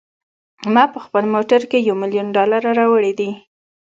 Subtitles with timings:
[0.73, 3.29] ما په خپل موټر کې یو میلیون ډالره راوړي دي.